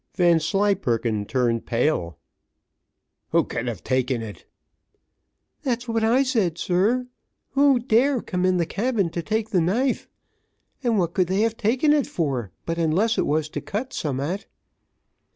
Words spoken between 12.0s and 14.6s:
for, but unless it was to cut summut?"